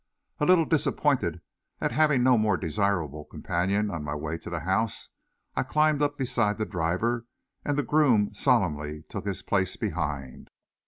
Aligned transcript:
A 0.39 0.47
little 0.47 0.65
disappointed 0.65 1.41
at 1.79 1.91
having 1.91 2.23
no 2.23 2.35
more 2.35 2.57
desirable 2.57 3.23
companion 3.23 3.91
on 3.91 4.03
my 4.03 4.15
way 4.15 4.39
to 4.39 4.49
the 4.49 4.61
house, 4.61 5.09
I 5.55 5.61
climbed 5.61 6.01
up 6.01 6.17
beside 6.17 6.57
the 6.57 6.65
driver, 6.65 7.27
and 7.63 7.77
the 7.77 7.83
groom 7.83 8.33
solemnly 8.33 9.03
took 9.09 9.27
his 9.27 9.43
place 9.43 9.77
behind. 9.77 10.49